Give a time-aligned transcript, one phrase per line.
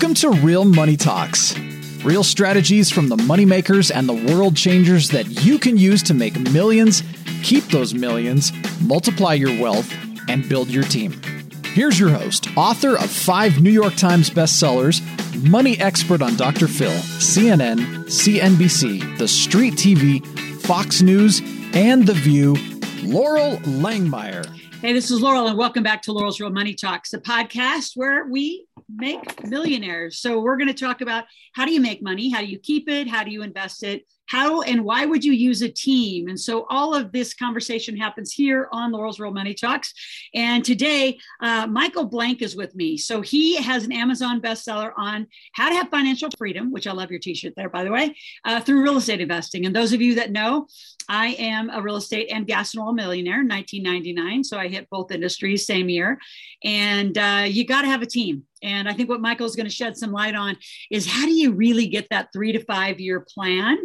[0.00, 1.58] Welcome to Real Money Talks.
[2.04, 6.38] Real strategies from the moneymakers and the world changers that you can use to make
[6.52, 7.02] millions,
[7.42, 9.92] keep those millions, multiply your wealth,
[10.28, 11.20] and build your team.
[11.64, 15.02] Here's your host, author of five New York Times bestsellers,
[15.50, 16.68] money expert on Dr.
[16.68, 20.24] Phil, CNN, CNBC, The Street TV,
[20.60, 21.40] Fox News,
[21.74, 22.54] and The View,
[23.02, 24.46] Loral Langemeier.
[24.80, 28.26] Hey, this is Loral, and welcome back to Loral's Real Money Talks, the podcast where
[28.26, 30.20] we make millionaires.
[30.20, 31.24] So, we're going to talk about
[31.54, 32.30] how do you make money?
[32.30, 33.08] How do you keep it?
[33.08, 34.04] How do you invest it?
[34.28, 36.28] How and why would you use a team?
[36.28, 39.92] And so, all of this conversation happens here on Loral's Real Money Talks.
[40.34, 42.96] And today, uh, Michael Blank is with me.
[42.98, 47.10] So, he has an Amazon bestseller on how to have financial freedom, which I love
[47.10, 48.14] your t shirt there, by the way,
[48.44, 49.66] uh, through real estate investing.
[49.66, 50.66] And those of you that know,
[51.08, 54.44] I am a real estate and gas and oil millionaire, in 1999.
[54.44, 56.18] So I hit both industries same year.
[56.64, 58.44] And uh, you got to have a team.
[58.62, 60.56] And I think what Michael's going to shed some light on
[60.90, 63.78] is how do you really get that three to five year plan?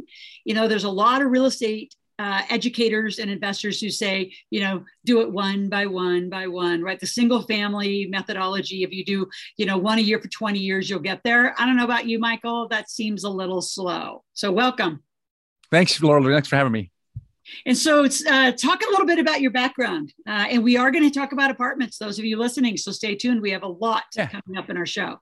[0.46, 4.62] You know, there's a lot of real estate uh, educators and investors who say, you
[4.62, 7.00] know, do it one by one by one, right?
[7.00, 8.84] The single family methodology.
[8.84, 11.60] If you do, you know, one a year for 20 years, you'll get there.
[11.60, 12.68] I don't know about you, Michael.
[12.70, 14.24] That seems a little slow.
[14.34, 15.04] So welcome.
[15.72, 16.24] Thanks, Laura.
[16.24, 16.93] Thanks for having me.
[17.66, 20.14] And so it's uh, talk a little bit about your background.
[20.28, 22.78] Uh, and we are going to talk about apartments, those of you listening.
[22.78, 23.42] So stay tuned.
[23.42, 24.28] We have a lot yeah.
[24.28, 25.20] coming up in our show.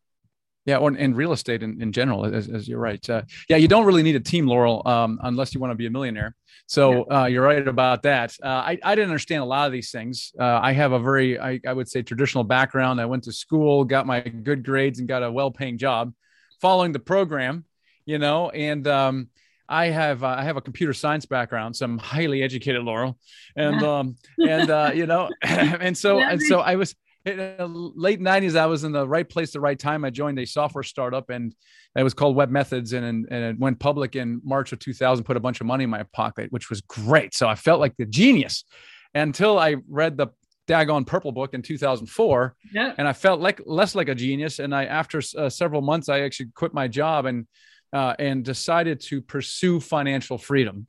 [0.66, 3.10] Yeah, or in real estate in, in general, as, as you're right.
[3.10, 5.88] Uh, yeah, you don't really need a team, Loral, um, unless you want to be
[5.88, 6.36] a millionaire.
[6.68, 7.22] So yeah.
[7.22, 8.36] uh, you're right about that.
[8.44, 10.32] Uh, I, I didn't understand a lot of these things.
[10.40, 13.02] Uh, I have a very, I, I would say, traditional background.
[13.02, 16.14] I went to school, got my good grades, and got a well paying job
[16.62, 17.66] following the program,
[18.06, 19.30] you know, and um,
[19.72, 23.16] I have uh, I have a computer science background, so I'm highly educated, Loral,
[23.55, 26.94] and um and uh, you know, and so and so I was
[27.25, 28.58] in the late 90s.
[28.58, 30.04] I was in the right place, the right time.
[30.04, 31.55] I joined a software startup, and
[31.95, 35.23] it was called webMethods, and and it went public in March of 2000.
[35.23, 37.33] Put a bunch of money in my pocket, which was great.
[37.33, 38.65] So I felt like the genius
[39.14, 40.27] until I read the
[40.67, 42.93] daggone purple book in 2004 yeah.
[42.98, 46.21] and i felt like less like a genius and i after uh, several months i
[46.21, 47.48] actually quit my job and
[47.94, 50.88] uh, and decided to pursue financial freedom.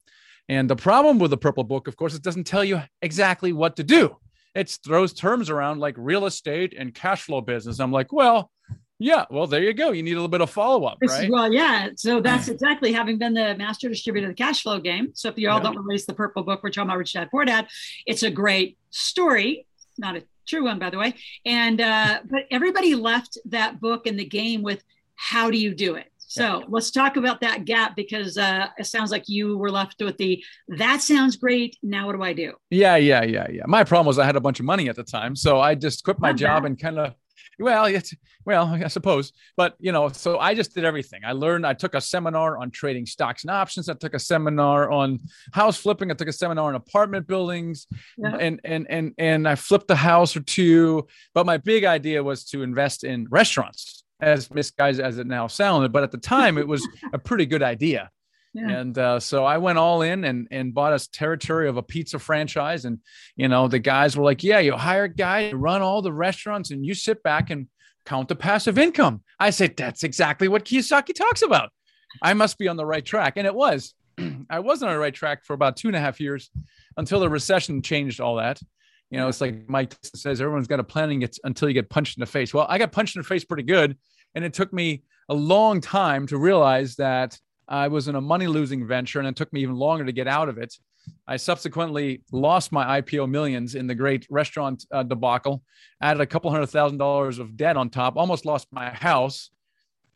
[0.49, 3.77] And the problem with the Purple Book, of course, it doesn't tell you exactly what
[3.77, 4.17] to do.
[4.55, 7.81] It throws terms around like real estate and cash flow business.
[7.81, 8.51] I'm like, well,
[8.99, 9.91] yeah, well, there you go.
[9.91, 11.29] You need a little bit of follow up, right?
[11.29, 11.89] Well, yeah.
[11.97, 15.11] So that's exactly having been the master distributor of the cash flow game.
[15.15, 15.65] So if you all yeah.
[15.65, 17.67] don't release the Purple Book, we're talking about Rich Dad Poor Dad,
[18.07, 19.67] it's a great story,
[19.99, 21.15] not a true one, by the way.
[21.45, 24.85] And uh, but everybody left that book in the game with
[25.17, 26.12] how do you do it?
[26.33, 26.67] So yeah.
[26.69, 30.43] let's talk about that gap because uh, it sounds like you were left with the
[30.69, 31.77] that sounds great.
[31.83, 32.55] Now what do I do?
[32.71, 33.65] Yeah, yeah, yeah, yeah.
[33.67, 36.05] My problem was I had a bunch of money at the time, so I just
[36.05, 36.71] quit my Not job bad.
[36.71, 37.15] and kind of
[37.59, 38.15] well it's
[38.47, 41.95] well i suppose but you know so i just did everything i learned i took
[41.95, 45.21] a seminar on trading stocks and options i took a seminar on
[45.53, 48.37] house flipping i took a seminar on apartment buildings yeah.
[48.41, 52.45] and and and and i flipped a house or two but my big idea was
[52.45, 56.67] to invest in restaurants as misguided as it now sounded, but at the time it
[56.67, 58.11] was a pretty good idea.
[58.55, 58.69] Yeah.
[58.69, 62.19] And uh, so I went all in and and bought a territory of a pizza
[62.19, 62.85] franchise.
[62.85, 62.99] And
[63.35, 66.13] you know, the guys were like, "Yeah, you hire a guy to run all the
[66.13, 67.69] restaurants, and you sit back and
[68.05, 71.71] count the passive income." I said, "That's exactly what Kiyosaki talks about."
[72.23, 73.95] I must be on the right track, and it was.
[74.51, 76.51] I wasn't on the right track for about two and a half years
[76.99, 78.61] until the recession changed all that.
[79.13, 82.17] You know, it's like Mike says, everyone's got a planning it until you get punched
[82.17, 82.55] in the face.
[82.55, 83.99] Well, I got punched in the face pretty good
[84.35, 88.47] and it took me a long time to realize that I was in a money
[88.47, 90.75] losing venture and it took me even longer to get out of it.
[91.29, 95.63] I subsequently lost my IPO millions in the great restaurant uh, debacle,
[96.01, 99.51] added a couple hundred thousand dollars of debt on top, almost lost my house.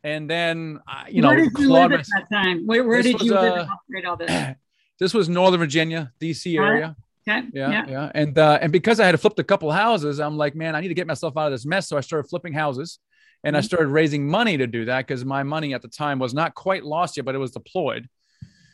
[0.04, 2.66] And then, uh, you where know, did you live at that time?
[2.66, 4.56] Where, where did was, you live uh, all this?
[4.98, 6.96] This was Northern Virginia, DC area.
[7.28, 7.46] Okay.
[7.52, 8.12] Yeah, yeah, yeah.
[8.14, 10.88] And uh, and because I had flipped a couple houses, I'm like, man, I need
[10.88, 11.88] to get myself out of this mess.
[11.88, 12.98] So I started flipping houses.
[13.44, 13.58] And mm-hmm.
[13.58, 16.54] I started raising money to do that because my money at the time was not
[16.54, 18.08] quite lost yet, but it was deployed.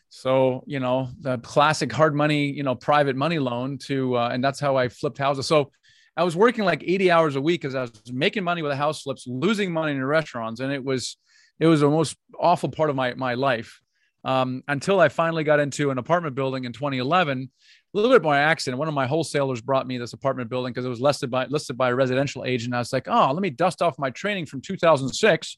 [0.09, 4.43] So, you know, the classic hard money, you know, private money loan to, uh, and
[4.43, 5.47] that's how I flipped houses.
[5.47, 5.73] So
[6.17, 8.77] I was working like 80 hours a week because I was making money with the
[8.77, 10.61] house flips, losing money in restaurants.
[10.61, 11.19] And it was,
[11.59, 13.82] it was the most awful part of my, my life
[14.25, 17.51] um, until I finally got into an apartment building in 2011
[17.95, 18.79] a little bit by accident.
[18.79, 21.77] One of my wholesalers brought me this apartment building because it was listed by listed
[21.77, 22.75] by a residential agent.
[22.75, 25.57] I was like, oh, let me dust off my training from 2006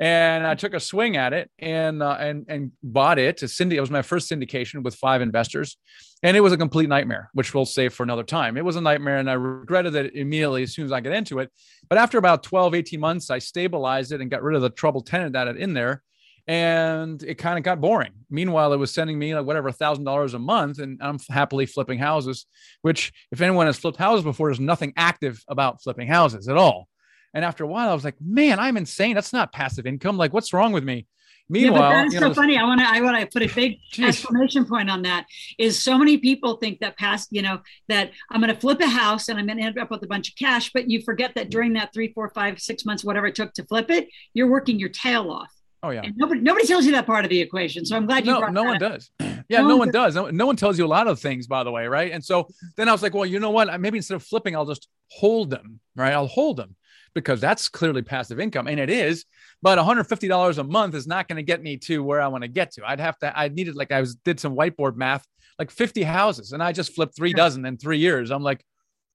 [0.00, 3.36] and I took a swing at it and uh, and and bought it.
[3.38, 5.76] To Cindy, it was my first syndication with five investors,
[6.22, 8.56] and it was a complete nightmare, which we'll save for another time.
[8.56, 11.38] It was a nightmare, and I regretted it immediately as soon as I got into
[11.38, 11.50] it.
[11.88, 15.00] But after about 12, 18 months, I stabilized it and got rid of the trouble
[15.00, 16.02] tenant that had in there,
[16.46, 18.12] and it kind of got boring.
[18.30, 21.98] Meanwhile, it was sending me like whatever thousand dollars a month, and I'm happily flipping
[21.98, 22.46] houses.
[22.82, 26.88] Which, if anyone has flipped houses before, there's nothing active about flipping houses at all
[27.34, 29.14] and after a while, I was like, man, I'm insane.
[29.14, 30.16] That's not passive income.
[30.16, 31.06] Like, what's wrong with me?
[31.48, 32.56] Meanwhile, yeah, that's so know, funny.
[32.56, 34.06] I want to I want to put a big geez.
[34.06, 35.26] exclamation point on that.
[35.58, 37.58] Is so many people think that past, you know,
[37.88, 40.06] that I'm going to flip a house and I'm going to end up with a
[40.06, 43.26] bunch of cash, but you forget that during that three, four, five, six months, whatever
[43.26, 45.52] it took to flip it, you're working your tail off.
[45.84, 46.00] Oh yeah.
[46.02, 47.84] And nobody nobody tells you that part of the equation.
[47.84, 48.32] So I'm glad you.
[48.32, 48.80] No, no one up.
[48.80, 49.10] does.
[49.46, 50.14] Yeah, no, no one does.
[50.14, 52.12] No, no one tells you a lot of things, by the way, right?
[52.12, 53.78] And so then I was like, well, you know what?
[53.78, 56.14] Maybe instead of flipping, I'll just hold them, right?
[56.14, 56.76] I'll hold them
[57.14, 59.24] because that's clearly passive income and it is
[59.62, 62.48] but $150 a month is not going to get me to where i want to
[62.48, 65.24] get to i'd have to i needed like i was did some whiteboard math
[65.58, 68.64] like 50 houses and i just flipped three dozen in three years i'm like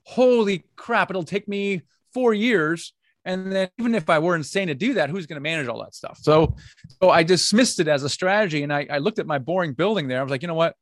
[0.03, 1.81] holy crap it'll take me
[2.13, 2.93] four years
[3.29, 5.81] and then even if i were insane to do that who's going to manage all
[5.83, 6.17] that stuff?
[6.21, 6.55] So
[7.01, 10.07] so i dismissed it as a strategy and I, I looked at my boring building
[10.07, 10.19] there.
[10.19, 10.75] I was like you know what?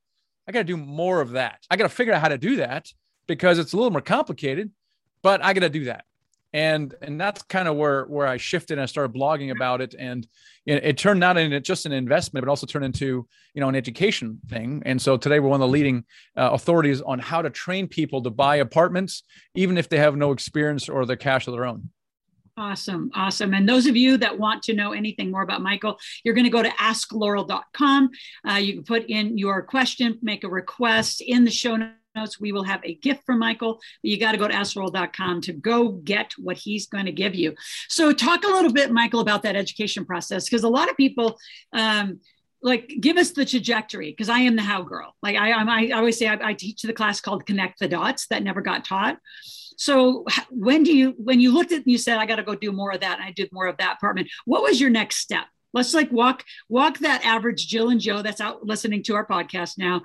[0.47, 1.59] I got to do more of that.
[1.69, 2.87] I got to figure out how to do that
[3.27, 4.71] because it's a little more complicated
[5.21, 6.05] but i got to do that.
[6.53, 9.93] And and that's kind of where where I shifted and I started blogging about it.
[9.99, 10.25] And
[10.65, 14.39] it, turned not into just an investment but also turned into you know an education
[14.47, 14.81] thing.
[14.85, 16.05] And so today we're one of the leading
[16.37, 19.23] uh, authorities on how to train people to buy apartments
[19.55, 21.89] even if they have no experience or the cash of their own
[22.57, 23.11] Awesome.
[23.13, 23.53] Awesome.
[23.53, 26.49] And those of you that want to know anything more about Michael, you're going to
[26.49, 28.09] go to askloral.com.
[28.49, 31.77] Uh, you can put in your question, make a request in the show
[32.15, 32.39] notes.
[32.39, 33.79] We will have a gift for Michael.
[34.01, 37.53] You got to go to askloral.com to go get what he's going to give you.
[37.89, 41.37] So, talk a little bit, Michael, about that education process because a lot of people,
[41.73, 42.19] um,
[42.63, 45.13] like give us the trajectory because I am the how girl.
[45.21, 48.25] Like I, I, I always say, I, I teach the class called Connect the Dots
[48.27, 49.19] that never got taught.
[49.77, 52.55] So when do you, when you looked at and you said, I got to go
[52.55, 55.17] do more of that, and I did more of that apartment, what was your next
[55.17, 55.45] step?
[55.73, 59.77] let's like walk walk that average jill and joe that's out listening to our podcast
[59.77, 60.01] now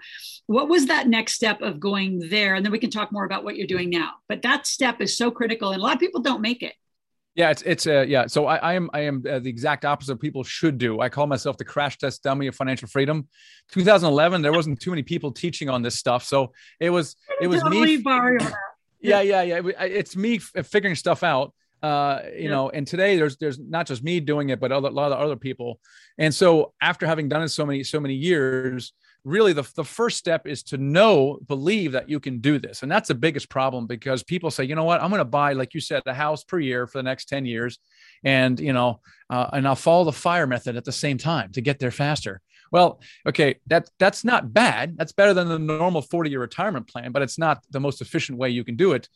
[0.47, 3.45] what was that next step of going there and then we can talk more about
[3.45, 6.21] what you're doing now but that step is so critical and a lot of people
[6.21, 6.75] don't make it
[7.35, 8.27] yeah, it's it's uh, yeah.
[8.27, 11.01] So I, I am I am uh, the exact opposite of people should do.
[11.01, 13.27] I call myself the crash test dummy of financial freedom.
[13.71, 17.65] 2011, there wasn't too many people teaching on this stuff, so it was it was
[17.65, 18.03] me.
[19.03, 19.61] yeah, yeah, yeah.
[19.81, 21.53] It's me figuring stuff out
[21.83, 22.51] uh, you yeah.
[22.51, 25.19] know, and today there's there's not just me doing it, but other, a lot of
[25.19, 25.81] other people.
[26.17, 28.93] And so after having done it so many so many years,
[29.25, 32.91] really the, the first step is to know believe that you can do this and
[32.91, 35.75] that's the biggest problem because people say you know what i'm going to buy like
[35.75, 37.79] you said a house per year for the next 10 years
[38.25, 39.01] and you know
[39.31, 42.41] uh, and i'll follow the fire method at the same time to get there faster
[42.73, 47.13] well okay that that's not bad that's better than the normal 40 year retirement plan
[47.13, 49.09] but it's not the most efficient way you can do it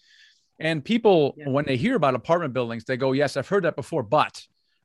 [0.59, 1.49] and people, yeah.
[1.49, 4.43] when they hear about apartment buildings, they go, Yes, I've heard that before, but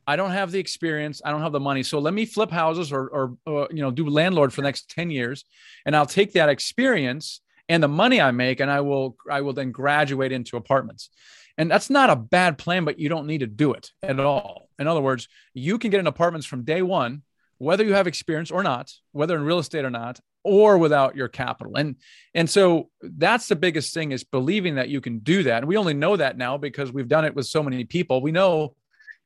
[0.07, 1.21] I don't have the experience.
[1.23, 1.83] I don't have the money.
[1.83, 4.89] So let me flip houses or, or, or, you know, do landlord for the next
[4.89, 5.45] 10 years.
[5.85, 9.53] And I'll take that experience and the money I make and I will, I will
[9.53, 11.09] then graduate into apartments.
[11.57, 14.69] And that's not a bad plan, but you don't need to do it at all.
[14.79, 17.21] In other words, you can get in apartments from day one,
[17.61, 21.27] whether you have experience or not, whether in real estate or not, or without your
[21.27, 21.75] capital.
[21.77, 21.95] And
[22.33, 25.59] and so that's the biggest thing is believing that you can do that.
[25.59, 28.19] And we only know that now because we've done it with so many people.
[28.21, 28.75] We know,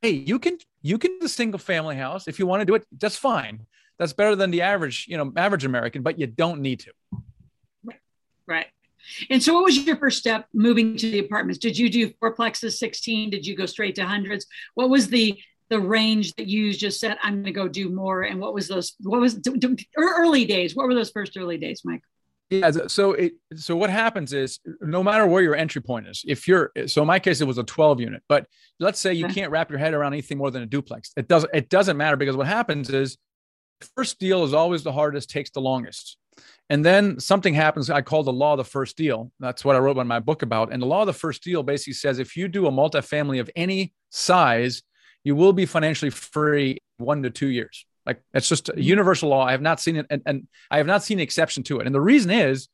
[0.01, 2.75] hey, you can you can do a single family house if you want to do
[2.75, 2.86] it.
[3.00, 3.65] That's fine.
[3.98, 6.92] That's better than the average, you know, average American, but you don't need to.
[7.86, 8.00] Right.
[8.46, 8.68] Right.
[9.30, 11.60] And so, what was your first step moving to the apartments?
[11.60, 13.30] Did you do fourplexes, 16?
[13.30, 14.46] Did you go straight to hundreds?
[14.74, 18.24] What was the the range that you just said i'm going to go do more.
[18.24, 19.39] And what was those what was
[19.98, 22.01] early days what were those first early days mike?
[22.50, 26.48] Yeah so it so what happens is no matter where your entry point is if
[26.48, 28.45] you're so in my case it was a 12 unit but
[28.79, 31.12] let's say you can't wrap your head around anything more than a duplex.
[31.17, 33.17] It doesn't it doesn't matter because what happens is
[33.95, 36.17] first deal is always the hardest takes the longest.
[36.69, 39.31] And then something happens i call the law of the first deal.
[39.39, 40.72] That's what i wrote in my book about.
[40.72, 43.50] And the law of the first deal basically says if you do a multifamily of
[43.55, 44.84] any size
[45.25, 47.86] you will be financially free one to two years.
[48.05, 48.82] Like it's just a mm-hmm.
[48.82, 49.44] universal law.
[49.44, 51.88] I have not seen it, and, and I have not seen an exception to it.
[51.88, 52.70] And the reason is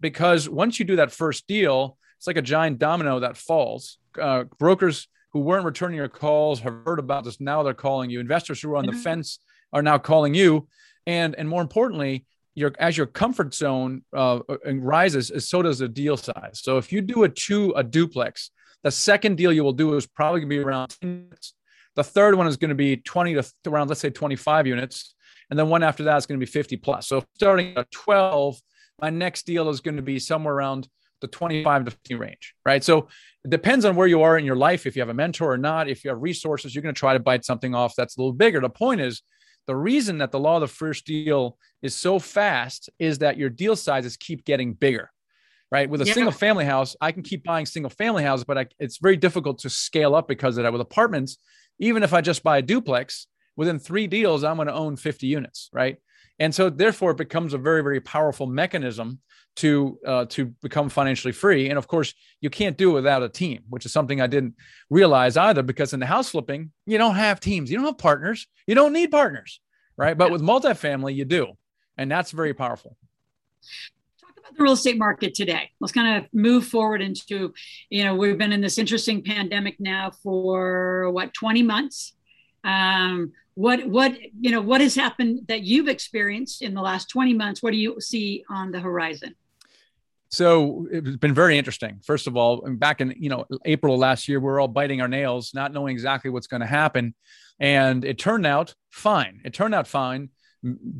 [0.00, 3.98] because once you do that first deal, it's like a giant domino that falls.
[4.18, 7.40] Uh, brokers who weren't returning your calls have heard about this.
[7.40, 8.20] Now they're calling you.
[8.20, 9.00] Investors who are on the mm-hmm.
[9.00, 9.40] fence
[9.72, 10.68] are now calling you.
[11.06, 16.16] And and more importantly, your as your comfort zone uh, rises, so does the deal
[16.16, 16.60] size.
[16.62, 18.50] So if you do a two a duplex,
[18.84, 21.54] the second deal you will do is probably going to be around 10 minutes
[21.96, 25.14] The third one is going to be 20 to around, let's say 25 units.
[25.50, 27.08] And then one after that is going to be 50 plus.
[27.08, 28.60] So starting at 12,
[29.00, 30.88] my next deal is going to be somewhere around
[31.20, 32.84] the 25 to 50 range, right?
[32.84, 33.08] So
[33.44, 34.86] it depends on where you are in your life.
[34.86, 37.14] If you have a mentor or not, if you have resources, you're going to try
[37.14, 38.60] to bite something off that's a little bigger.
[38.60, 39.22] The point is,
[39.66, 43.50] the reason that the law of the first deal is so fast is that your
[43.50, 45.10] deal sizes keep getting bigger,
[45.72, 45.90] right?
[45.90, 46.12] With a yeah.
[46.12, 49.58] single family house, I can keep buying single family houses, but I, it's very difficult
[49.60, 50.72] to scale up because of that.
[50.72, 51.38] With apartments,
[51.78, 55.26] even if I just buy a duplex, within three deals, I'm going to own 50
[55.26, 55.96] units, right?
[56.38, 59.20] And so, therefore, it becomes a very, very powerful mechanism
[59.56, 61.70] to uh, to become financially free.
[61.70, 64.54] And of course, you can't do it without a team, which is something I didn't
[64.90, 65.62] realize either.
[65.62, 68.92] Because in the house flipping, you don't have teams, you don't have partners, you don't
[68.92, 69.60] need partners,
[69.96, 70.16] right?
[70.16, 71.52] But with multifamily, you do,
[71.96, 72.96] and that's very powerful.
[74.46, 75.70] About the real estate market today.
[75.80, 77.52] Let's kind of move forward into,
[77.90, 82.12] you know, we've been in this interesting pandemic now for what 20 months.
[82.64, 87.32] Um, what what you know what has happened that you've experienced in the last 20
[87.32, 89.34] months what do you see on the horizon
[90.28, 92.00] so it's been very interesting.
[92.04, 95.08] First of all, back in you know April last year, we are all biting our
[95.08, 97.14] nails, not knowing exactly what's going to happen,
[97.60, 99.40] and it turned out fine.
[99.44, 100.30] It turned out fine,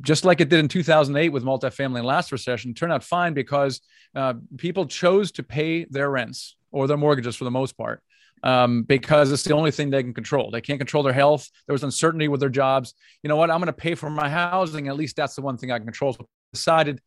[0.00, 2.75] just like it did in 2008 with multifamily and last recession.
[2.75, 3.80] Turned out fine because
[4.14, 8.02] uh, people chose to pay their rents or their mortgages for the most part
[8.42, 10.50] um, because it's the only thing they can control.
[10.50, 11.49] They can't control their health.
[11.66, 12.94] There was uncertainty with their jobs.
[13.23, 13.50] You know what?
[13.50, 14.88] I'm going to pay for my housing.
[14.88, 16.12] At least that's the one thing I can control.
[16.12, 17.00] So decided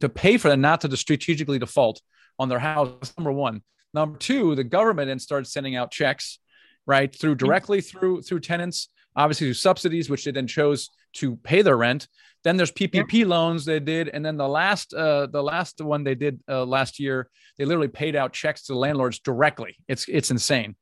[0.00, 2.00] to pay for them, not to strategically default
[2.38, 3.12] on their house.
[3.16, 3.62] Number one.
[3.94, 6.38] Number two, the government then started sending out checks,
[6.86, 11.62] right, through directly through through tenants, obviously through subsidies, which they then chose to pay
[11.62, 12.08] their rent.
[12.44, 13.28] Then there's PPP yep.
[13.28, 16.98] loans they did, and then the last uh, the last one they did uh, last
[16.98, 19.76] year, they literally paid out checks to the landlords directly.
[19.86, 20.74] It's it's insane.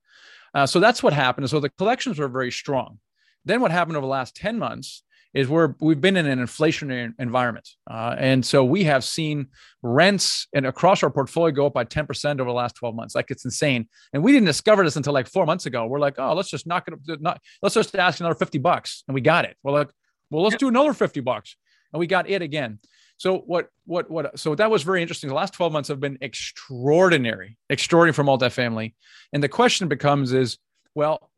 [0.54, 1.48] Uh, so that's what happened.
[1.50, 2.98] So the collections were very strong.
[3.44, 7.12] Then what happened over the last ten months is we're we've been in an inflationary
[7.18, 9.46] environment, uh, and so we have seen
[9.82, 13.14] rents and across our portfolio go up by ten percent over the last twelve months.
[13.14, 15.86] Like it's insane, and we didn't discover this until like four months ago.
[15.86, 19.14] We're like, oh, let's just knock it, not let's just ask another fifty bucks, and
[19.14, 19.56] we got it.
[19.62, 19.90] We're like,
[20.30, 21.56] well, let's do another fifty bucks,
[21.92, 22.78] and we got it again.
[23.16, 25.28] So what what what so that was very interesting.
[25.28, 28.94] The last 12 months have been extraordinary, extraordinary for multifamily.
[29.32, 30.56] And the question becomes is,
[30.94, 31.30] well,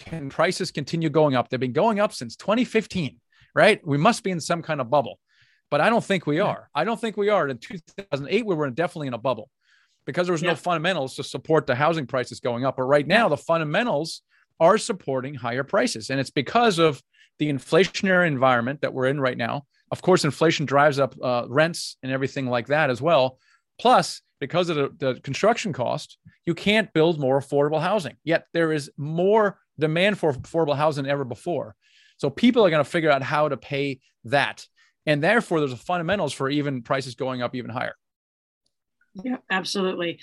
[0.00, 1.48] can prices continue going up?
[1.48, 3.20] They've been going up since 2015
[3.58, 3.84] right?
[3.84, 5.18] We must be in some kind of bubble.
[5.70, 6.70] But I don't think we are.
[6.74, 7.48] I don't think we are.
[7.48, 9.50] In 2008, we were definitely in a bubble
[10.06, 10.50] because there was yeah.
[10.50, 12.76] no fundamentals to support the housing prices going up.
[12.76, 14.22] But right now, the fundamentals
[14.60, 16.08] are supporting higher prices.
[16.08, 17.02] And it's because of
[17.38, 19.64] the inflationary environment that we're in right now.
[19.90, 23.38] Of course, inflation drives up uh, rents and everything like that as well.
[23.80, 28.16] Plus, because of the, the construction cost, you can't build more affordable housing.
[28.24, 31.74] Yet there is more demand for affordable housing than ever before.
[32.18, 34.66] So people are going to figure out how to pay that.
[35.06, 37.94] And therefore, there's a fundamentals for even prices going up even higher.
[39.24, 40.20] Yeah, absolutely.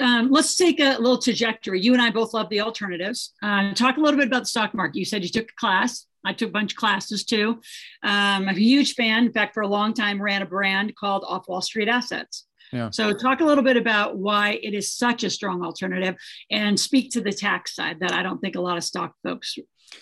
[0.00, 1.80] Um, let's take a little trajectory.
[1.80, 3.34] You and I both love the alternatives.
[3.42, 4.98] Uh, talk a little bit about the stock market.
[4.98, 6.06] You said you took a class.
[6.24, 7.60] I took a bunch of classes too.
[8.02, 9.26] Um, I'm a huge fan.
[9.26, 12.46] In fact, for a long time, ran a brand called Off Wall Street Assets.
[12.72, 12.90] Yeah.
[12.90, 16.14] So, talk a little bit about why it is such a strong alternative
[16.50, 19.58] and speak to the tax side that I don't think a lot of stock folks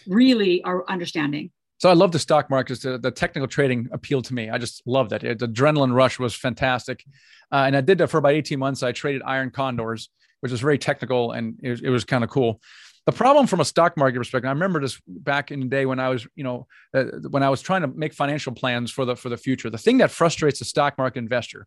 [0.07, 1.51] really are understanding.
[1.79, 2.81] So I love the stock market.
[2.81, 4.51] The, the technical trading appealed to me.
[4.51, 5.39] I just loved it.
[5.39, 7.05] the adrenaline rush was fantastic.
[7.53, 8.83] Uh, and I did that for about 18 months.
[8.83, 10.11] I traded iron condors,
[10.41, 12.61] which was very technical and it, it was kind of cool.
[13.09, 15.99] The problem from a stock market perspective, I remember this back in the day when
[15.99, 19.17] I was, you know, uh, when I was trying to make financial plans for the
[19.17, 19.71] for the future.
[19.71, 21.67] The thing that frustrates the stock market investor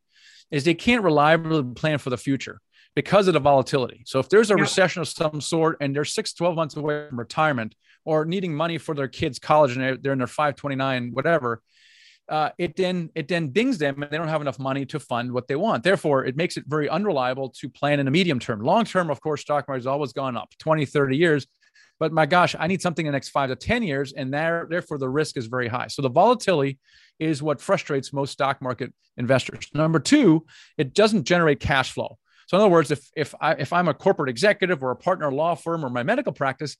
[0.51, 2.61] is they can't reliably plan for the future
[2.93, 4.03] because of the volatility.
[4.05, 4.61] So if there's a yeah.
[4.61, 7.73] recession of some sort and they're six, 12 months away from retirement,
[8.05, 11.63] or needing money for their kids' college and they're in their 529, whatever,
[12.31, 15.31] uh, it then it then dings them and they don't have enough money to fund
[15.31, 15.83] what they want.
[15.83, 18.61] Therefore, it makes it very unreliable to plan in a medium term.
[18.61, 21.45] Long term, of course, stock market has always gone up 20, 30 years.
[21.99, 24.13] But my gosh, I need something in the next five to 10 years.
[24.13, 25.87] And there, therefore, the risk is very high.
[25.87, 26.79] So the volatility
[27.19, 29.67] is what frustrates most stock market investors.
[29.73, 30.45] Number two,
[30.77, 32.17] it doesn't generate cash flow.
[32.47, 35.31] So in other words, if if I if I'm a corporate executive or a partner
[35.31, 36.75] law firm or my medical practice,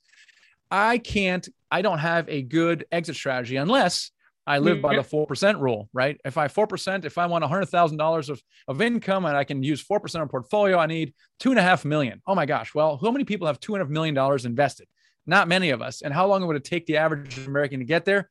[0.72, 4.12] I can't, I don't have a good exit strategy unless
[4.48, 6.20] I live by the 4% rule, right?
[6.26, 10.22] If I 4%, if I want $100,000 of, of income and I can use 4%
[10.22, 12.22] of portfolio, I need two and a half million.
[12.26, 12.74] Oh my gosh.
[12.74, 14.88] Well, how many people have two and a half million dollars invested?
[15.28, 16.02] Not many of us.
[16.02, 18.30] And how long would it take the average American to get there?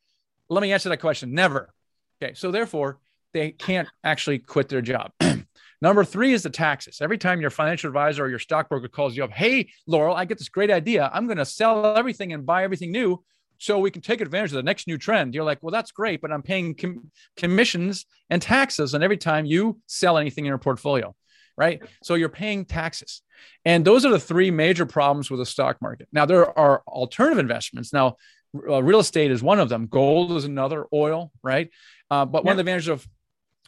[0.48, 1.32] Let me answer that question.
[1.32, 1.72] Never.
[2.20, 2.34] Okay.
[2.34, 2.98] So therefore,
[3.32, 5.12] they can't actually quit their job.
[5.82, 6.98] Number three is the taxes.
[7.00, 10.38] Every time your financial advisor or your stockbroker calls you up, hey, Loral, I get
[10.38, 11.08] this great idea.
[11.12, 13.22] I'm going to sell everything and buy everything new
[13.60, 15.34] so we can take advantage of the next new trend.
[15.34, 19.44] You're like, well, that's great, but I'm paying com- commissions and taxes on every time
[19.44, 21.14] you sell anything in your portfolio,
[21.58, 21.82] right?
[22.02, 23.20] So you're paying taxes.
[23.66, 26.08] And those are the three major problems with the stock market.
[26.10, 27.92] Now, there are alternative investments.
[27.92, 28.16] Now,
[28.66, 31.70] uh, real estate is one of them, gold is another, oil, right?
[32.10, 33.06] Uh, but one of the advantages of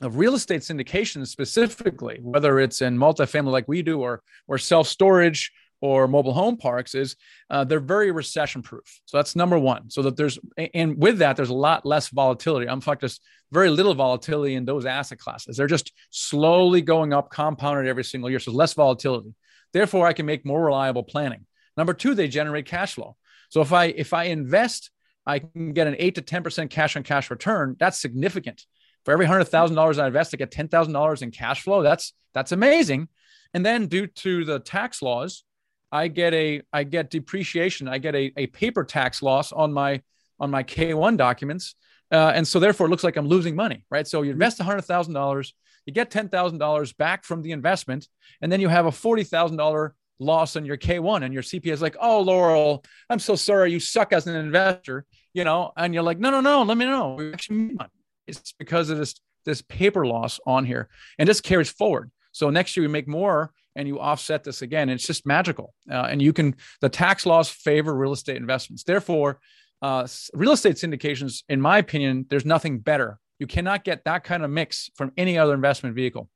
[0.00, 4.88] of real estate syndication specifically, whether it's in multifamily like we do or or self
[4.88, 5.52] storage
[5.82, 7.16] or mobile home parks is
[7.50, 9.00] uh, they're very recession proof.
[9.04, 9.90] So that's number one.
[9.90, 12.68] So that there's, and with that, there's a lot less volatility.
[12.68, 13.20] In fact, there's
[13.50, 15.56] very little volatility in those asset classes.
[15.56, 18.38] They're just slowly going up, compounded every single year.
[18.38, 19.34] So less volatility.
[19.72, 21.46] Therefore, I can make more reliable planning.
[21.76, 23.16] Number two, they generate cash flow.
[23.48, 24.90] So if I if I invest,
[25.26, 27.76] I can get an eight to ten percent cash on cash return.
[27.78, 28.64] That's significant.
[29.04, 31.82] For every hundred thousand dollars I invest, I get ten thousand dollars in cash flow.
[31.82, 33.08] That's that's amazing.
[33.52, 35.44] And then due to the tax laws,
[35.92, 37.86] I get a I get depreciation.
[37.86, 40.02] I get a, a paper tax loss on my
[40.40, 41.76] on my K1 documents.
[42.10, 44.06] Uh, and so therefore it looks like I'm losing money, right?
[44.06, 44.42] So you mm-hmm.
[44.42, 45.52] invest $100,000,
[45.86, 48.06] you get $10,000 back from the investment,
[48.42, 51.96] and then you have a $40,000 loss on your K1 and your CPA is like,
[52.00, 56.18] "Oh, Loral, I'm so sorry you suck as an investor." You know, and you're like,
[56.18, 57.14] "No, no, no, let me know.
[57.14, 57.90] We actually made money."
[58.26, 60.88] It's because of this this paper loss on here.
[61.18, 62.10] And this carries forward.
[62.32, 64.88] So next year we make more and you offset this again.
[64.88, 65.74] it's just magical.
[65.90, 68.84] Uh, and you can, the tax laws favor real estate investments.
[68.84, 69.40] Therefore,
[69.80, 73.18] uh, real estate syndications, in my opinion, there's nothing better.
[73.38, 76.28] You cannot get that kind of mix from any other investment vehicle.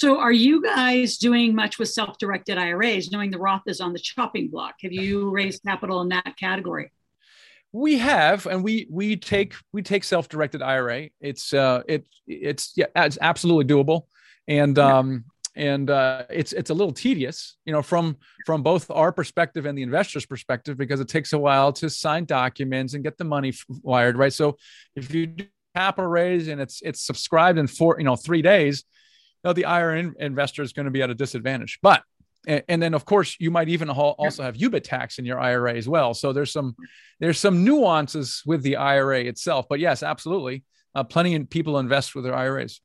[0.00, 3.92] So, are you guys doing much with self directed IRAs, knowing the Roth is on
[3.92, 4.76] the chopping block?
[4.82, 6.90] Have you raised capital in that category?
[7.72, 11.10] We have, and we we take we take self directed IRA.
[11.20, 14.06] It's uh it it's yeah it's absolutely doable,
[14.48, 15.24] and um
[15.60, 19.76] and uh, it's it's a little tedious, you know, from from both our perspective and
[19.76, 23.52] the investor's perspective, because it takes a while to sign documents and get the money
[23.82, 24.32] wired, right?
[24.32, 24.56] So
[24.96, 25.44] if you do
[25.76, 28.84] capital raise and it's it's subscribed in four, you know, three days,
[29.44, 31.78] you know, the IRA investor is going to be at a disadvantage.
[31.82, 32.02] But
[32.46, 35.74] and, and then of course you might even also have UBIT tax in your IRA
[35.74, 36.14] as well.
[36.14, 36.74] So there's some
[37.20, 39.66] there's some nuances with the IRA itself.
[39.68, 42.80] But yes, absolutely, uh, plenty of people invest with their IRAs.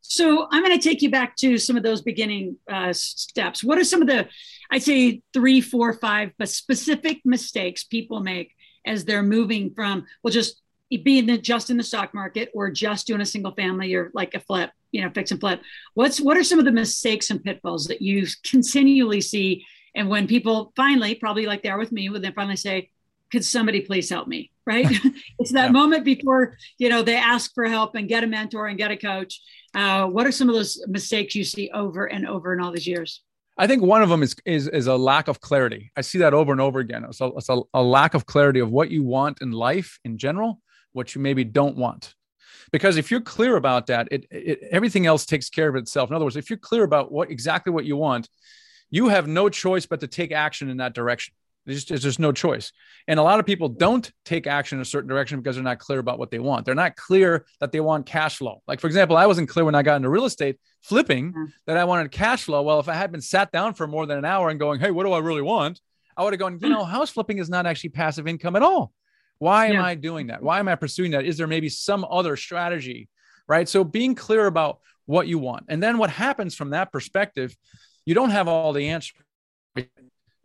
[0.00, 3.64] So I'm going to take you back to some of those beginning uh, steps.
[3.64, 4.28] What are some of the,
[4.70, 8.52] I'd say three, four, five, but specific mistakes people make
[8.86, 10.62] as they're moving from, well, just
[11.02, 14.40] being just in the stock market or just doing a single family or like a
[14.40, 15.60] flip, you know, fix and flip.
[15.94, 19.66] What's what are some of the mistakes and pitfalls that you continually see?
[19.96, 22.90] And when people finally, probably like they are with me, when they finally say,
[23.30, 24.86] could somebody please help me right
[25.38, 25.70] it's that yeah.
[25.70, 28.96] moment before you know they ask for help and get a mentor and get a
[28.96, 29.40] coach
[29.74, 32.86] uh, what are some of those mistakes you see over and over in all these
[32.86, 33.22] years
[33.58, 35.90] I think one of them is is is a lack of clarity.
[35.96, 37.04] I see that over and over again.
[37.04, 40.18] It's, a, it's a, a lack of clarity of what you want in life in
[40.18, 40.60] general,
[40.92, 42.14] what you maybe don't want.
[42.70, 46.10] Because if you're clear about that, it, it everything else takes care of itself.
[46.10, 48.28] In other words, if you're clear about what exactly what you want,
[48.90, 51.34] you have no choice but to take action in that direction.
[51.66, 52.72] There's just, there's no choice.
[53.08, 55.80] And a lot of people don't take action in a certain direction because they're not
[55.80, 56.64] clear about what they want.
[56.64, 58.62] They're not clear that they want cash flow.
[58.68, 61.44] Like, for example, I wasn't clear when I got into real estate flipping mm-hmm.
[61.66, 62.62] that I wanted cash flow.
[62.62, 64.92] Well, if I had been sat down for more than an hour and going, hey,
[64.92, 65.80] what do I really want?
[66.16, 68.92] I would have gone, you know, house flipping is not actually passive income at all.
[69.38, 69.84] Why am yeah.
[69.84, 70.42] I doing that?
[70.42, 71.26] Why am I pursuing that?
[71.26, 73.08] Is there maybe some other strategy?
[73.48, 73.68] Right.
[73.68, 75.66] So being clear about what you want.
[75.68, 77.56] And then what happens from that perspective,
[78.04, 79.14] you don't have all the answers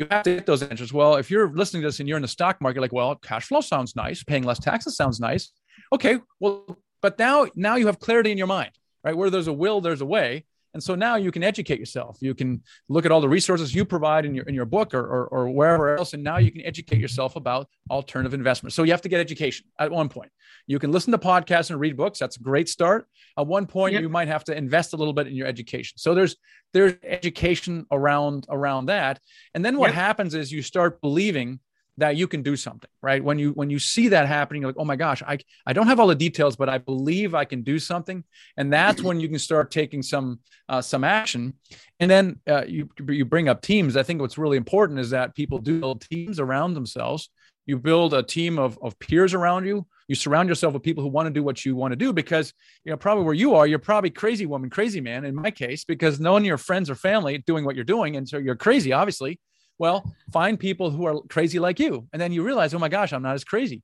[0.01, 0.91] you have to get those answers.
[0.91, 3.45] Well, if you're listening to this and you're in the stock market, like, well, cash
[3.45, 5.51] flow sounds nice, paying less taxes sounds nice.
[5.93, 8.71] Okay, well, but now now you have clarity in your mind,
[9.03, 9.15] right?
[9.15, 10.45] Where there's a will, there's a way.
[10.73, 12.17] And so now you can educate yourself.
[12.21, 15.01] You can look at all the resources you provide in your in your book or,
[15.01, 18.75] or, or wherever else, and now you can educate yourself about alternative investments.
[18.75, 20.31] So you have to get education at one point.
[20.67, 22.19] You can listen to podcasts and read books.
[22.19, 23.07] That's a great start.
[23.37, 24.01] At one point, yep.
[24.01, 25.97] you might have to invest a little bit in your education.
[25.97, 26.35] So there's
[26.73, 29.19] there's education around around that.
[29.53, 29.95] And then what yep.
[29.95, 31.59] happens is you start believing
[32.01, 33.23] that you can do something right?
[33.23, 35.99] When you when you see that happening like oh my gosh i i don't have
[35.99, 38.23] all the details but i believe i can do something.
[38.57, 41.53] And that's when you can start taking some uh, some action.
[41.99, 43.97] And then uh, you you bring up teams.
[43.97, 47.29] I think what's really important is that people do build teams around themselves.
[47.65, 49.85] You build a team of, of peers around you.
[50.07, 52.53] You surround yourself with people who want to do what you want to do because
[52.83, 55.85] you know probably where you are you're probably crazy woman crazy man in my case
[55.85, 58.15] because none of your friends or family doing what you're doing.
[58.17, 59.39] And so you're crazy obviously
[59.81, 62.07] Well, find people who are crazy like you.
[62.13, 63.81] And then you realize, oh my gosh, I'm not as crazy.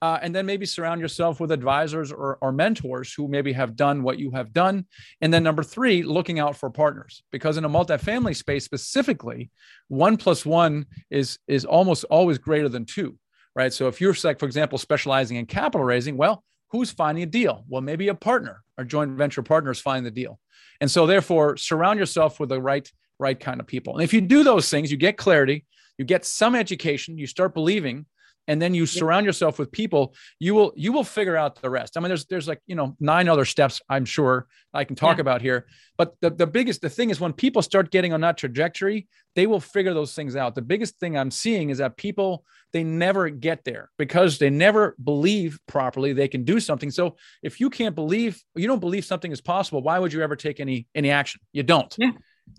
[0.00, 4.04] Uh, and then maybe surround yourself with advisors or, or, mentors who maybe have done
[4.04, 4.86] what you have done.
[5.20, 9.50] And then number three, looking out for partners, because in a multifamily space specifically,
[9.88, 13.18] one plus one is is almost always greater than two,
[13.56, 13.72] right?
[13.72, 17.64] So if you're like, for example, specializing in capital raising, well, who's finding a deal?
[17.68, 20.38] Well, maybe a partner or joint venture partners find the deal.
[20.80, 22.88] And so therefore, surround yourself with the right
[23.20, 23.94] right kind of people.
[23.94, 25.64] And if you do those things, you get clarity,
[25.98, 28.06] you get some education, you start believing
[28.50, 31.96] and then you surround yourself with people you will you will figure out the rest.
[31.96, 35.18] I mean there's there's like you know nine other steps i'm sure i can talk
[35.18, 35.22] yeah.
[35.22, 35.66] about here.
[35.96, 39.46] But the, the biggest the thing is when people start getting on that trajectory they
[39.46, 40.56] will figure those things out.
[40.56, 44.96] The biggest thing i'm seeing is that people they never get there because they never
[45.02, 46.90] believe properly they can do something.
[46.90, 50.36] So if you can't believe you don't believe something is possible why would you ever
[50.36, 51.40] take any any action?
[51.52, 51.94] You don't.
[51.98, 52.12] Yeah.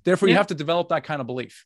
[0.03, 0.33] Therefore yeah.
[0.33, 1.65] you have to develop that kind of belief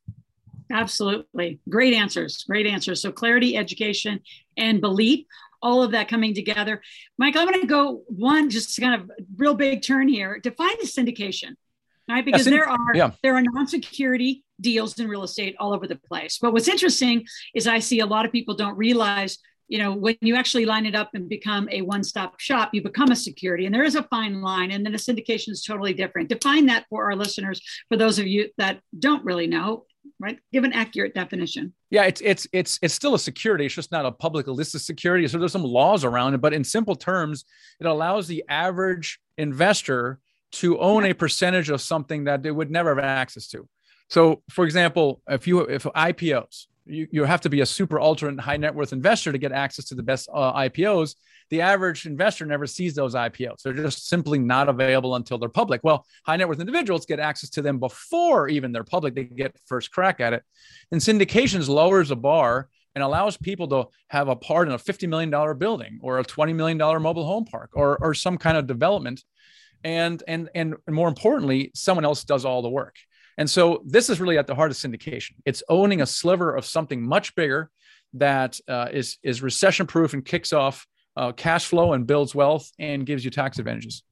[0.71, 1.59] Absolutely.
[1.69, 2.43] Great answers.
[2.43, 3.01] Great answers.
[3.01, 4.19] So, clarity, education,
[4.57, 5.25] and belief,
[5.61, 6.81] all of that coming together.
[7.17, 10.39] Mike, I'm going to go one just kind of real big turn here.
[10.39, 11.55] Define the syndication,
[12.09, 12.25] right?
[12.25, 13.11] Because there are yeah.
[13.21, 16.39] there are non-security deals in real estate all over the place.
[16.41, 20.15] But what's interesting is I see a lot of people don't realize you know when
[20.21, 23.73] you actually line it up and become a one-stop shop you become a security and
[23.73, 27.05] there is a fine line and then a syndication is totally different define that for
[27.05, 29.85] our listeners for those of you that don't really know
[30.19, 30.39] right?
[30.51, 31.73] Give an accurate definition.
[31.89, 33.65] Yeah, it's it's it's it's still a security.
[33.65, 35.27] It's just not a public listed security.
[35.27, 37.45] So there's some laws around it, but in simple terms,
[37.79, 40.19] it allows the average investor
[40.53, 43.67] to own a percentage of something that they would never have access to.
[44.09, 48.39] So, for example, if you if IPOs, you, you have to be a super ultra
[48.41, 51.15] high net worth investor to get access to the best uh, IPOs
[51.49, 53.61] the average investor never sees those IPOs.
[53.61, 55.81] They're just simply not available until they're public.
[55.83, 59.13] Well, high net worth individuals get access to them before even they're public.
[59.13, 60.43] They get first crack at it.
[60.91, 65.07] And syndications lowers the bar and allows people to have a part in a $50
[65.07, 69.23] million building or a $20 million mobile home park or, or some kind of development.
[69.83, 72.95] And, and, and more importantly, someone else does all the work.
[73.37, 75.31] And so this is really at the heart of syndication.
[75.45, 77.69] It's owning a sliver of something much bigger
[78.13, 82.71] that uh, is is recession proof and kicks off uh, cash flow and builds wealth
[82.79, 84.03] and gives you tax advantages.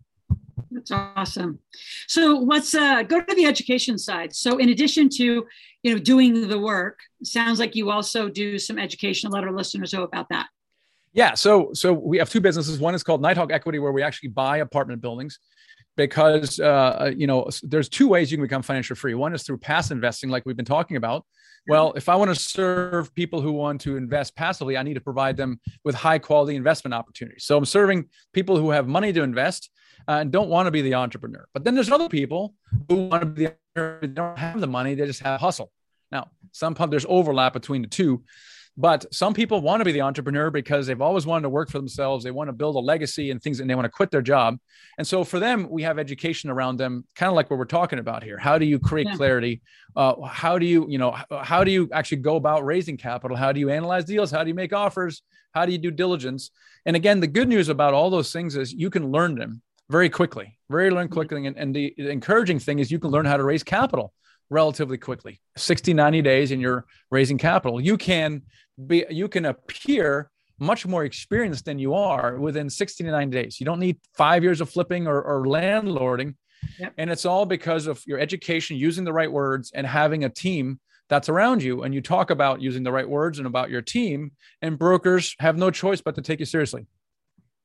[0.71, 1.59] That's awesome.
[2.07, 4.35] So let's uh, go to the education side.
[4.35, 5.45] So in addition to
[5.83, 9.31] you know doing the work, sounds like you also do some education.
[9.31, 10.47] Let our listeners know about that.
[11.13, 11.35] Yeah.
[11.35, 12.79] So so we have two businesses.
[12.79, 15.39] One is called Nighthawk Equity, where we actually buy apartment buildings
[15.95, 19.13] because uh, you know there's two ways you can become financial free.
[19.13, 21.25] One is through pass investing, like we've been talking about.
[21.65, 25.01] Well, if I want to serve people who want to invest passively, I need to
[25.01, 27.45] provide them with high quality investment opportunities.
[27.45, 29.69] So I'm serving people who have money to invest
[30.07, 31.47] uh, and don't want to be the entrepreneur.
[31.53, 32.53] But then there's other people
[32.89, 35.71] who want to be the entrepreneur, don't have the money, they just have hustle.
[36.11, 38.23] Now, some there's overlap between the two.
[38.75, 41.77] But some people want to be the entrepreneur because they've always wanted to work for
[41.77, 42.23] themselves.
[42.23, 44.57] They want to build a legacy and things, and they want to quit their job.
[44.97, 47.99] And so for them, we have education around them, kind of like what we're talking
[47.99, 48.37] about here.
[48.37, 49.15] How do you create yeah.
[49.15, 49.61] clarity?
[49.95, 53.37] Uh, how do you, you know, how do you actually go about raising capital?
[53.37, 54.31] How do you analyze deals?
[54.31, 55.21] How do you make offers?
[55.53, 56.49] How do you do diligence?
[56.87, 60.09] And again, the good news about all those things is you can learn them very
[60.09, 61.13] quickly, very learn mm-hmm.
[61.13, 61.45] quickly.
[61.45, 64.13] And, and the, the encouraging thing is you can learn how to raise capital
[64.53, 65.41] relatively quickly.
[65.57, 67.81] 60 90 days and you're raising capital.
[67.81, 68.43] You can
[68.87, 73.59] be you can appear much more experienced than you are within 60 to 90 days.
[73.59, 76.35] You don't need five years of flipping or, or landlording.
[76.79, 76.93] Yep.
[76.97, 80.79] and it's all because of your education using the right words and having a team
[81.09, 81.83] that's around you.
[81.83, 85.57] And you talk about using the right words and about your team and brokers have
[85.57, 86.87] no choice but to take you seriously.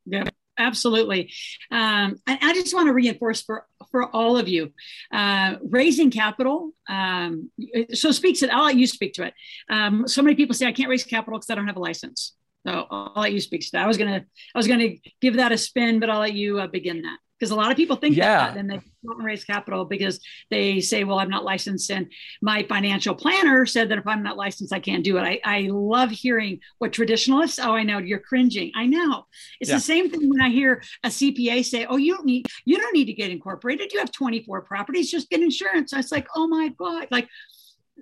[0.05, 0.25] Yeah
[0.59, 1.33] absolutely.
[1.71, 4.73] Um, I, I, just want to reinforce for for all of you,
[5.13, 6.73] uh, raising capital.
[6.89, 7.51] Um,
[7.93, 8.51] so speaks it.
[8.51, 9.35] I'll let you speak to it.
[9.71, 12.35] Um, so many people say I can't raise capital because I don't have a license.
[12.67, 13.85] So I'll let you speak to that.
[13.85, 14.91] I was gonna I was gonna
[15.21, 17.77] give that a spin, but I'll let you uh, begin that because a lot of
[17.77, 18.49] people think yeah.
[18.49, 20.21] that and they don't raise capital because
[20.51, 21.91] they say, well, I'm not licensed.
[21.91, 22.11] And
[22.43, 25.23] my financial planner said that if I'm not licensed, I can't do it.
[25.23, 28.73] I, I love hearing what traditionalists, oh, I know you're cringing.
[28.75, 29.27] I know.
[29.61, 29.77] It's yeah.
[29.77, 32.95] the same thing when I hear a CPA say, oh, you don't need, you don't
[32.95, 33.93] need to get incorporated.
[33.93, 35.93] You have 24 properties, just get insurance.
[35.93, 37.29] I was like, oh my God, like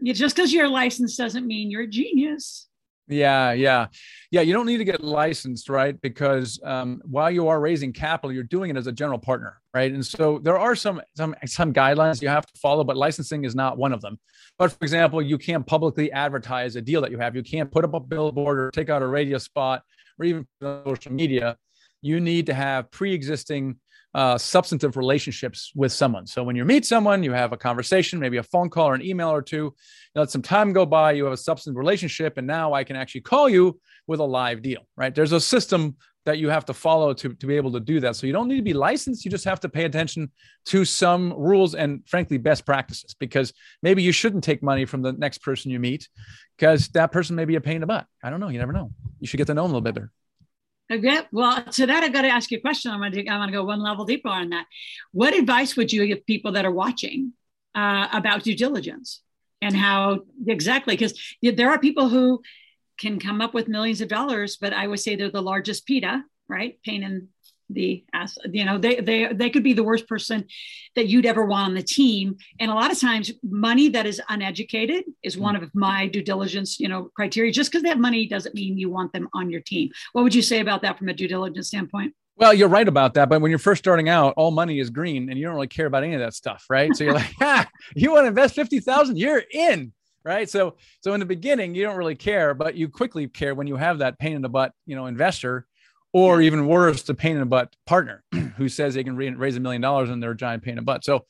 [0.02, 2.68] just because you're licensed doesn't mean you're a genius.
[3.08, 3.86] Yeah, yeah,
[4.32, 4.40] yeah.
[4.40, 6.00] You don't need to get licensed, right?
[6.00, 9.92] Because um, while you are raising capital, you're doing it as a general partner, right?
[9.92, 13.54] And so there are some some some guidelines you have to follow, but licensing is
[13.54, 14.18] not one of them.
[14.58, 17.36] But for example, you can't publicly advertise a deal that you have.
[17.36, 19.82] You can't put up a billboard or take out a radio spot
[20.18, 21.56] or even social media.
[22.02, 23.76] You need to have pre-existing
[24.16, 26.26] uh, substantive relationships with someone.
[26.26, 29.02] So when you meet someone, you have a conversation, maybe a phone call or an
[29.02, 29.74] email or two.
[30.14, 32.96] You let some time go by, you have a substantive relationship, and now I can
[32.96, 35.14] actually call you with a live deal, right?
[35.14, 38.16] There's a system that you have to follow to, to be able to do that.
[38.16, 39.24] So you don't need to be licensed.
[39.26, 40.32] You just have to pay attention
[40.66, 43.52] to some rules and frankly, best practices, because
[43.82, 46.08] maybe you shouldn't take money from the next person you meet
[46.56, 48.06] because that person may be a pain in the butt.
[48.24, 48.48] I don't know.
[48.48, 48.90] You never know.
[49.20, 50.10] You should get to know them a little bit better.
[50.92, 51.20] Okay.
[51.32, 52.92] Well, to that, I've got to ask you a question.
[52.92, 54.66] I'm going to, I'm to go one level deeper on that.
[55.12, 57.32] What advice would you give people that are watching
[57.74, 59.20] uh, about due diligence
[59.60, 60.94] and how exactly?
[60.94, 62.40] Because there are people who
[62.98, 66.22] can come up with millions of dollars, but I would say they're the largest PITA,
[66.48, 66.78] right?
[66.84, 67.28] Pain in
[67.70, 68.04] the
[68.52, 70.44] you know, they they they could be the worst person
[70.94, 72.36] that you'd ever want on the team.
[72.60, 75.42] And a lot of times money that is uneducated is mm-hmm.
[75.42, 77.52] one of my due diligence, you know, criteria.
[77.52, 79.90] Just because they have money doesn't mean you want them on your team.
[80.12, 82.14] What would you say about that from a due diligence standpoint?
[82.38, 83.30] Well, you're right about that.
[83.30, 85.86] But when you're first starting out, all money is green and you don't really care
[85.86, 86.94] about any of that stuff, right?
[86.94, 89.92] So you're like, ha, you want to invest 50,000, you're in
[90.26, 90.50] right?
[90.50, 93.76] So so in the beginning, you don't really care, but you quickly care when you
[93.76, 95.66] have that pain in the butt, you know, investor,
[96.16, 98.24] or even worse, the pain in the butt partner
[98.56, 100.82] who says they can raise a million dollars and they're a giant pain in the
[100.82, 101.04] butt.
[101.04, 101.26] So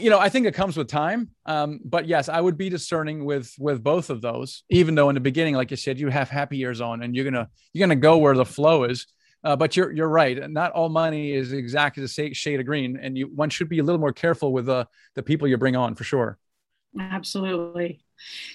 [0.00, 1.30] you know, I think it comes with time.
[1.46, 4.64] Um, but yes, I would be discerning with with both of those.
[4.68, 7.24] Even though in the beginning, like you said, you have happy years on, and you're
[7.24, 9.06] gonna you're gonna go where the flow is.
[9.44, 10.50] Uh, but you're you're right.
[10.50, 13.84] Not all money is exactly the shade of green, and you one should be a
[13.84, 16.36] little more careful with the the people you bring on for sure.
[16.98, 18.00] Absolutely.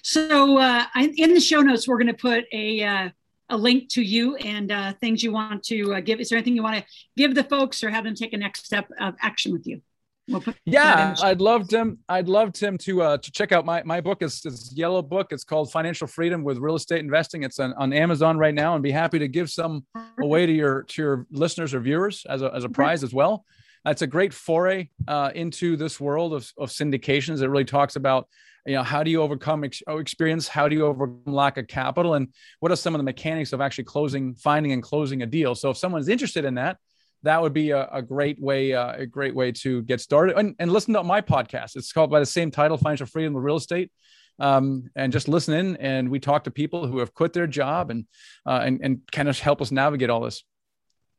[0.03, 3.09] So uh, in the show notes, we're going to put a uh,
[3.49, 6.19] a link to you and uh, things you want to uh, give.
[6.19, 8.65] Is there anything you want to give the folks or have them take a next
[8.65, 9.81] step of action with you?
[10.27, 11.99] We'll yeah, I'd love them.
[12.09, 14.23] I'd love Tim to uh, to check out my my book.
[14.23, 15.27] It's this yellow book.
[15.29, 17.43] It's called Financial Freedom with Real Estate Investing.
[17.43, 19.85] It's on, on Amazon right now, and be happy to give some
[20.19, 23.45] away to your to your listeners or viewers as a as a prize as well.
[23.85, 27.43] It's a great foray uh, into this world of, of syndications.
[27.43, 28.27] It really talks about
[28.65, 30.47] you know how do you overcome ex- oh, experience?
[30.47, 32.15] How do you overcome lack of capital?
[32.15, 35.55] And what are some of the mechanics of actually closing finding and closing a deal?
[35.55, 36.77] So if someone's interested in that
[37.25, 40.37] that would be a, a great way uh, a great way to get started.
[40.37, 41.75] And, and listen to my podcast.
[41.75, 43.91] It's called by the same title financial freedom with real estate.
[44.37, 47.89] Um, and just listen in and we talk to people who have quit their job
[47.89, 48.05] and
[48.45, 50.43] uh, and, and kind of help us navigate all this.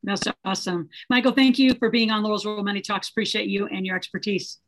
[0.03, 0.91] That's awesome.
[1.11, 3.09] Michael thank you for being on loral's real money talks.
[3.09, 4.59] Appreciate you and your expertise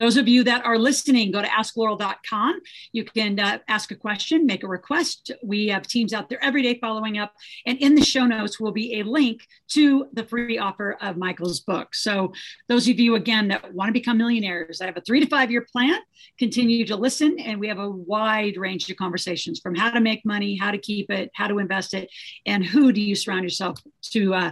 [0.00, 2.60] those of you that are listening, go to askloral.com.
[2.92, 5.30] You can uh, ask a question, make a request.
[5.42, 7.32] We have teams out there every day following up.
[7.66, 11.60] And in the show notes will be a link to the free offer of Michael's
[11.60, 11.94] book.
[11.94, 12.32] So,
[12.68, 15.50] those of you, again, that want to become millionaires, I have a three to five
[15.50, 15.98] year plan.
[16.38, 17.38] Continue to listen.
[17.38, 20.78] And we have a wide range of conversations from how to make money, how to
[20.78, 22.10] keep it, how to invest it,
[22.46, 24.50] and who do you surround yourself to uh,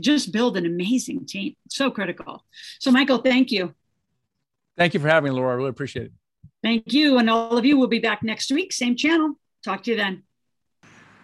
[0.00, 1.54] just build an amazing team.
[1.70, 2.44] So critical.
[2.80, 3.74] So, Michael, thank you.
[4.78, 5.52] Thank you for having me, Laura.
[5.52, 6.12] I really appreciate it.
[6.62, 7.18] Thank you.
[7.18, 9.34] And all of you will be back next week, same channel.
[9.64, 10.22] Talk to you then.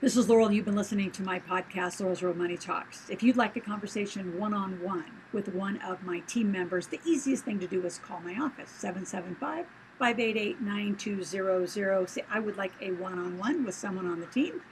[0.00, 0.52] This is Loral.
[0.52, 3.08] You've been listening to my podcast, Loral's Real Money Talks.
[3.08, 7.00] If you'd like a conversation one on one with one of my team members, the
[7.06, 9.66] easiest thing to do is call my office, 775
[10.00, 12.10] 588 9200.
[12.10, 14.62] Say, I would like a one on one with someone on the team.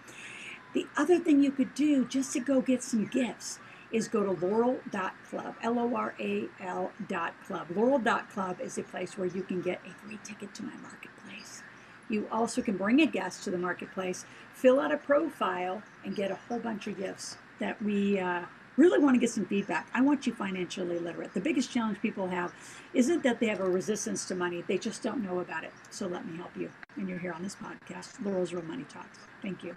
[0.74, 3.60] The other thing you could do just to go get some gifts
[3.92, 7.68] is go to loral.club, L O R A L dot club.
[7.68, 11.62] Loral.club is a place where you can get a free ticket to my marketplace.
[12.08, 16.30] You also can bring a guest to the marketplace, fill out a profile, and get
[16.30, 18.42] a whole bunch of gifts that we uh,
[18.76, 19.88] really want to get some feedback.
[19.94, 21.34] I want you financially literate.
[21.34, 22.52] The biggest challenge people have
[22.94, 25.72] isn't that they have a resistance to money, they just don't know about it.
[25.90, 26.70] So let me help you.
[26.96, 29.18] And you're here on this podcast, Loral's Real Money Talks.
[29.40, 29.76] Thank you.